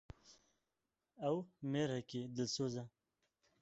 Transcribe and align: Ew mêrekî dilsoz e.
Ew 1.29 1.37
mêrekî 1.71 2.21
dilsoz 2.35 2.73
e. 2.83 2.83